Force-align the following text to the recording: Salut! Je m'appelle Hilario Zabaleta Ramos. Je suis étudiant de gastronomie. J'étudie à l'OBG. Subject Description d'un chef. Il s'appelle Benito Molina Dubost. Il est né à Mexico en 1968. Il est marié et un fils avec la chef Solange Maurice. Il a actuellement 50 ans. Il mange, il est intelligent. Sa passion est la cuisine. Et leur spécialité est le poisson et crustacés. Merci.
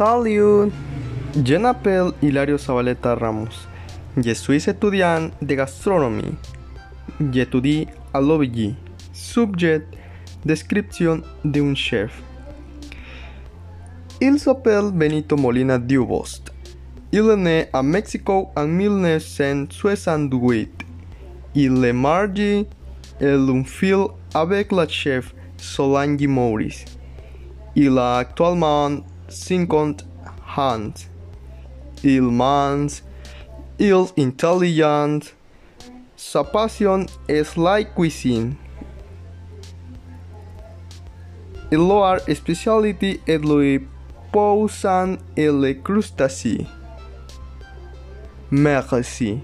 Salut! 0.00 0.72
Je 1.44 1.58
m'appelle 1.58 2.12
Hilario 2.22 2.56
Zabaleta 2.56 3.14
Ramos. 3.14 3.68
Je 4.16 4.32
suis 4.32 4.66
étudiant 4.66 5.28
de 5.42 5.54
gastronomie. 5.54 6.36
J'étudie 7.30 7.86
à 8.14 8.20
l'OBG. 8.22 8.74
Subject 9.12 9.84
Description 10.42 11.20
d'un 11.44 11.74
chef. 11.74 12.22
Il 14.22 14.38
s'appelle 14.38 14.90
Benito 14.90 15.36
Molina 15.36 15.78
Dubost. 15.78 16.50
Il 17.12 17.28
est 17.28 17.36
né 17.36 17.66
à 17.70 17.82
Mexico 17.82 18.48
en 18.56 18.66
1968. 18.66 20.70
Il 21.54 21.84
est 21.84 21.92
marié 21.92 22.66
et 23.20 23.26
un 23.26 23.64
fils 23.64 24.06
avec 24.32 24.72
la 24.72 24.88
chef 24.88 25.34
Solange 25.58 26.26
Maurice. 26.26 26.86
Il 27.76 27.98
a 27.98 28.16
actuellement 28.16 29.02
50 29.30 30.04
ans. 30.56 30.90
Il 32.02 32.22
mange, 32.22 33.02
il 33.78 33.92
est 33.92 34.18
intelligent. 34.18 35.20
Sa 36.16 36.44
passion 36.44 37.06
est 37.28 37.56
la 37.56 37.84
cuisine. 37.84 38.54
Et 41.72 41.76
leur 41.76 42.20
spécialité 42.34 43.20
est 43.26 43.38
le 43.38 43.80
poisson 44.32 45.16
et 45.36 45.78
crustacés. 45.82 46.66
Merci. 48.50 49.38